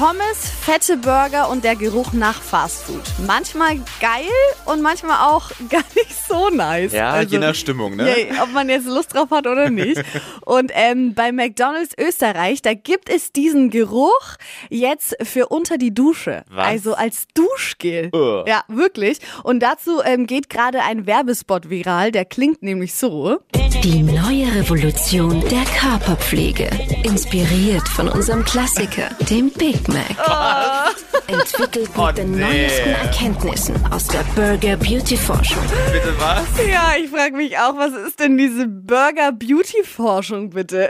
Pommes, 0.00 0.50
fette 0.62 0.96
Burger 0.96 1.50
und 1.50 1.62
der 1.62 1.76
Geruch 1.76 2.14
nach 2.14 2.40
Fastfood. 2.40 3.02
Manchmal 3.26 3.76
geil 4.00 4.30
und 4.64 4.80
manchmal 4.80 5.28
auch 5.28 5.50
gar 5.68 5.84
nicht 5.94 6.26
so 6.26 6.48
nice. 6.48 6.92
Ja, 6.94 7.10
Also, 7.10 7.32
je 7.32 7.38
nach 7.38 7.54
Stimmung, 7.54 7.96
ne? 7.96 8.28
Ja, 8.30 8.44
ob 8.44 8.50
man 8.54 8.70
jetzt 8.70 8.86
Lust 8.86 9.12
drauf 9.12 9.30
hat 9.30 9.46
oder 9.46 9.68
nicht. 9.68 10.02
Und 10.46 10.72
ähm, 10.74 11.12
bei 11.14 11.32
McDonald's 11.32 11.94
Österreich, 11.98 12.62
da 12.62 12.72
gibt 12.72 13.10
es 13.10 13.32
diesen 13.32 13.68
Geruch 13.68 14.36
jetzt 14.70 15.16
für 15.22 15.48
unter 15.48 15.76
die 15.76 15.92
Dusche. 15.92 16.44
Was? 16.48 16.66
Also 16.66 16.94
als 16.94 17.26
Duschgel. 17.34 18.08
Ugh. 18.14 18.44
Ja, 18.48 18.64
wirklich. 18.68 19.18
Und 19.42 19.60
dazu 19.60 20.00
ähm, 20.02 20.26
geht 20.26 20.48
gerade 20.48 20.80
ein 20.80 21.06
Werbespot 21.06 21.68
viral, 21.68 22.10
der 22.10 22.24
klingt 22.24 22.62
nämlich 22.62 22.94
so. 22.94 23.38
Die 23.84 24.02
neue 24.02 24.54
Revolution 24.54 25.40
der 25.48 25.64
Körperpflege. 25.78 26.70
Inspiriert 27.02 27.86
von 27.88 28.08
unserem 28.08 28.44
Klassiker, 28.44 29.08
dem 29.28 29.50
Big 29.50 29.89
Mac. 29.92 30.96
Entwickelt 31.26 31.96
mit 31.96 32.18
den 32.18 32.30
nee. 32.32 32.40
neuesten 32.40 32.90
Erkenntnissen 32.90 33.92
aus 33.92 34.06
der 34.08 34.24
Burger 34.34 34.76
Beauty 34.76 35.16
Forschung. 35.16 35.62
Bitte 35.92 36.14
was? 36.18 36.44
Ja, 36.68 36.94
ich 36.98 37.10
frage 37.10 37.36
mich 37.36 37.56
auch, 37.58 37.76
was 37.76 37.92
ist 37.92 38.20
denn 38.20 38.36
diese 38.36 38.66
Burger-Beauty-Forschung 38.66 40.50
bitte? 40.50 40.88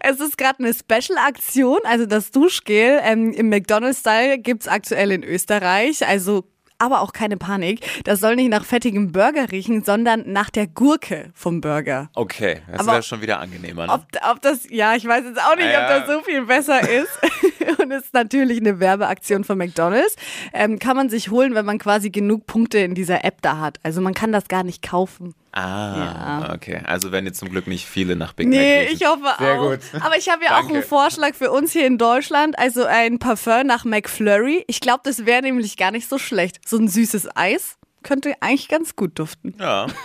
Es 0.00 0.20
ist 0.20 0.36
gerade 0.36 0.58
eine 0.58 0.74
Special-Aktion, 0.74 1.80
also 1.84 2.06
das 2.06 2.30
Duschgel 2.30 3.00
ähm, 3.02 3.32
im 3.32 3.48
McDonald's-Style 3.48 4.38
gibt's 4.38 4.68
aktuell 4.68 5.12
in 5.12 5.22
Österreich, 5.22 6.06
also 6.06 6.44
aber 6.78 7.00
auch 7.00 7.12
keine 7.12 7.36
Panik. 7.36 7.80
Das 8.04 8.20
soll 8.20 8.36
nicht 8.36 8.50
nach 8.50 8.64
fettigem 8.64 9.12
Burger 9.12 9.50
riechen, 9.50 9.84
sondern 9.84 10.30
nach 10.32 10.50
der 10.50 10.66
Gurke 10.66 11.30
vom 11.34 11.60
Burger. 11.60 12.10
Okay, 12.14 12.62
das 12.70 12.86
wäre 12.86 13.02
schon 13.02 13.22
wieder 13.22 13.40
angenehmer. 13.40 13.86
Ne? 13.86 13.92
Ob, 13.92 14.06
ob 14.30 14.40
das, 14.42 14.68
ja, 14.70 14.94
ich 14.94 15.06
weiß 15.06 15.24
jetzt 15.24 15.40
auch 15.40 15.56
nicht, 15.56 15.66
Ja. 15.70 15.82
ob 15.82 15.88
das 16.06 16.14
so 16.14 16.22
viel 16.22 16.44
besser 16.46 16.80
ist. 16.88 17.18
Und 17.82 17.90
ist 17.92 18.12
natürlich 18.14 18.58
eine 18.60 18.80
Werbeaktion 18.80 19.44
von 19.44 19.58
McDonalds. 19.58 20.16
Ähm, 20.52 20.78
kann 20.78 20.96
man 20.96 21.08
sich 21.08 21.30
holen, 21.30 21.54
wenn 21.54 21.64
man 21.64 21.78
quasi 21.78 22.10
genug 22.10 22.46
Punkte 22.46 22.78
in 22.78 22.94
dieser 22.94 23.24
App 23.24 23.40
da 23.42 23.58
hat. 23.58 23.78
Also 23.82 24.00
man 24.00 24.14
kann 24.14 24.32
das 24.32 24.48
gar 24.48 24.64
nicht 24.64 24.82
kaufen. 24.82 25.34
Ah, 25.56 26.52
okay. 26.52 26.80
Also 26.84 27.12
werden 27.12 27.26
jetzt 27.26 27.38
zum 27.38 27.48
Glück 27.48 27.68
nicht 27.68 27.86
viele 27.86 28.16
nach 28.16 28.32
Big 28.32 28.48
Mac 28.48 28.56
Nee, 28.58 28.84
ich 28.86 29.06
hoffe 29.06 29.22
Sehr 29.38 29.60
auch. 29.60 29.70
gut. 29.70 29.78
Aber 30.00 30.16
ich 30.18 30.28
habe 30.28 30.44
ja 30.44 30.58
auch 30.58 30.68
einen 30.68 30.82
Vorschlag 30.82 31.34
für 31.34 31.52
uns 31.52 31.72
hier 31.72 31.86
in 31.86 31.96
Deutschland. 31.96 32.58
Also 32.58 32.84
ein 32.84 33.20
Parfum 33.20 33.66
nach 33.66 33.84
McFlurry. 33.84 34.64
Ich 34.66 34.80
glaube, 34.80 35.02
das 35.04 35.26
wäre 35.26 35.42
nämlich 35.42 35.76
gar 35.76 35.92
nicht 35.92 36.08
so 36.08 36.18
schlecht. 36.18 36.58
So 36.68 36.76
ein 36.76 36.88
süßes 36.88 37.36
Eis 37.36 37.76
könnte 38.02 38.34
eigentlich 38.40 38.68
ganz 38.68 38.96
gut 38.96 39.18
duften. 39.18 39.54
Ja. 39.58 39.86